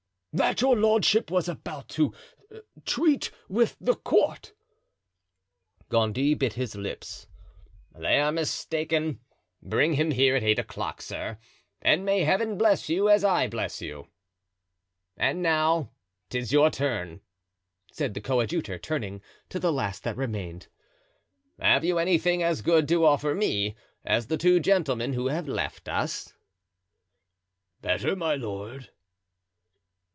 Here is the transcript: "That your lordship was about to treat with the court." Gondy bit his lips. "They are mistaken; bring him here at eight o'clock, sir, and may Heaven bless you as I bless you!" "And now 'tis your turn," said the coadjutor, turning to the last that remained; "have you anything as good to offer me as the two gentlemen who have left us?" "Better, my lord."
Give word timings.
"That 0.33 0.61
your 0.61 0.77
lordship 0.77 1.29
was 1.29 1.49
about 1.49 1.89
to 1.89 2.13
treat 2.85 3.31
with 3.49 3.75
the 3.81 3.95
court." 3.95 4.53
Gondy 5.89 6.35
bit 6.35 6.53
his 6.53 6.73
lips. 6.73 7.27
"They 7.93 8.17
are 8.17 8.31
mistaken; 8.31 9.19
bring 9.61 9.95
him 9.95 10.11
here 10.11 10.37
at 10.37 10.43
eight 10.43 10.57
o'clock, 10.57 11.01
sir, 11.01 11.37
and 11.81 12.05
may 12.05 12.21
Heaven 12.23 12.57
bless 12.57 12.87
you 12.87 13.09
as 13.09 13.25
I 13.25 13.49
bless 13.49 13.81
you!" 13.81 14.07
"And 15.17 15.41
now 15.41 15.91
'tis 16.29 16.53
your 16.53 16.69
turn," 16.69 17.19
said 17.91 18.13
the 18.13 18.21
coadjutor, 18.21 18.77
turning 18.79 19.21
to 19.49 19.59
the 19.59 19.73
last 19.73 20.03
that 20.03 20.15
remained; 20.15 20.67
"have 21.59 21.83
you 21.83 21.97
anything 21.99 22.41
as 22.41 22.61
good 22.61 22.87
to 22.87 23.03
offer 23.03 23.35
me 23.35 23.75
as 24.05 24.27
the 24.27 24.37
two 24.37 24.61
gentlemen 24.61 25.11
who 25.11 25.27
have 25.27 25.49
left 25.49 25.89
us?" 25.89 26.33
"Better, 27.81 28.15
my 28.15 28.35
lord." 28.35 28.91